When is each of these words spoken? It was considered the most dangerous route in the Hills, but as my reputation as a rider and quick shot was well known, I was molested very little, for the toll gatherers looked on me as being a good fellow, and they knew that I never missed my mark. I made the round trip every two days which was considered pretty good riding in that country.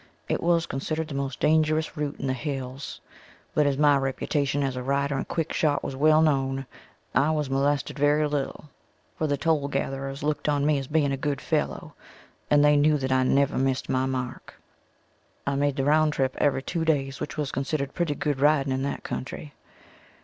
It 0.27 0.41
was 0.41 0.65
considered 0.65 1.09
the 1.09 1.13
most 1.13 1.39
dangerous 1.39 1.95
route 1.95 2.19
in 2.19 2.25
the 2.25 2.33
Hills, 2.33 2.99
but 3.53 3.67
as 3.67 3.77
my 3.77 3.95
reputation 3.97 4.63
as 4.63 4.75
a 4.75 4.81
rider 4.81 5.15
and 5.15 5.27
quick 5.27 5.53
shot 5.53 5.83
was 5.83 5.95
well 5.95 6.23
known, 6.23 6.65
I 7.13 7.29
was 7.29 7.51
molested 7.51 7.99
very 7.99 8.27
little, 8.27 8.71
for 9.15 9.27
the 9.27 9.37
toll 9.37 9.67
gatherers 9.67 10.23
looked 10.23 10.49
on 10.49 10.65
me 10.65 10.79
as 10.79 10.87
being 10.87 11.11
a 11.11 11.17
good 11.17 11.39
fellow, 11.39 11.93
and 12.49 12.65
they 12.65 12.75
knew 12.77 12.97
that 12.97 13.11
I 13.11 13.21
never 13.21 13.59
missed 13.59 13.89
my 13.89 14.07
mark. 14.07 14.55
I 15.45 15.53
made 15.53 15.75
the 15.75 15.85
round 15.85 16.13
trip 16.13 16.33
every 16.39 16.63
two 16.63 16.83
days 16.83 17.19
which 17.19 17.37
was 17.37 17.51
considered 17.51 17.93
pretty 17.93 18.15
good 18.15 18.39
riding 18.39 18.73
in 18.73 18.81
that 18.81 19.03
country. 19.03 19.53